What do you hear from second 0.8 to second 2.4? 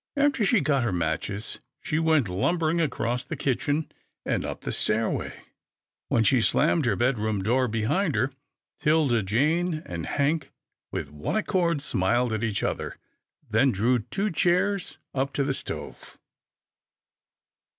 her matches, she went